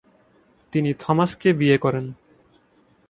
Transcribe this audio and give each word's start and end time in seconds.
তিনি 0.73 0.91
থমাসকে 0.93 1.49
বিয়ে 1.53 1.77
করেন। 1.77 2.05